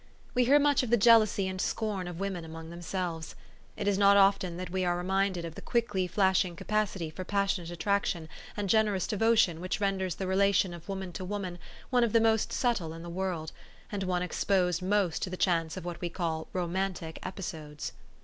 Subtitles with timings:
[0.33, 3.35] We hear much of the jealousy and scorn of women among themselves.
[3.77, 7.23] It is not often that we are re minded of the quickly flashing capacity for
[7.23, 8.27] passion ate attraction
[8.57, 11.59] and generous devotion which renders the relation of woman to woman
[11.91, 13.51] one of the most subtle in the world,
[13.91, 17.91] and one exposed most to the chance of what we call romantic episodes.